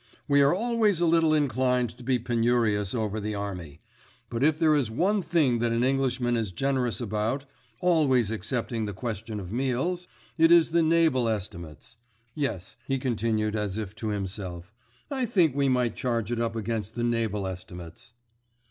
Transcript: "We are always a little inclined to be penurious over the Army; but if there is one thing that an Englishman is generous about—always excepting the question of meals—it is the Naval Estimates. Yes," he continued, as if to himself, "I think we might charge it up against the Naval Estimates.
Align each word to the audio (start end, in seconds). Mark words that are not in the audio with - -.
"We 0.27 0.41
are 0.41 0.51
always 0.51 0.99
a 0.99 1.05
little 1.05 1.31
inclined 1.31 1.91
to 1.95 2.03
be 2.03 2.17
penurious 2.17 2.95
over 2.95 3.19
the 3.19 3.35
Army; 3.35 3.81
but 4.31 4.41
if 4.43 4.57
there 4.57 4.73
is 4.73 4.89
one 4.89 5.21
thing 5.21 5.59
that 5.59 5.71
an 5.71 5.83
Englishman 5.83 6.35
is 6.35 6.51
generous 6.51 6.99
about—always 6.99 8.31
excepting 8.31 8.85
the 8.87 8.93
question 8.95 9.39
of 9.39 9.51
meals—it 9.51 10.51
is 10.51 10.71
the 10.71 10.81
Naval 10.81 11.29
Estimates. 11.29 11.97
Yes," 12.33 12.77
he 12.87 12.97
continued, 12.97 13.55
as 13.55 13.77
if 13.77 13.93
to 13.97 14.07
himself, 14.07 14.71
"I 15.11 15.27
think 15.27 15.55
we 15.55 15.69
might 15.69 15.95
charge 15.95 16.31
it 16.31 16.41
up 16.41 16.55
against 16.55 16.95
the 16.95 17.03
Naval 17.03 17.45
Estimates. 17.45 18.13